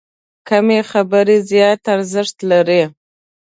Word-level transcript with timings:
کمې 0.47 0.79
خبرې، 0.91 1.37
زیات 1.49 1.81
ارزښت 1.95 2.37
لري. 2.51 2.83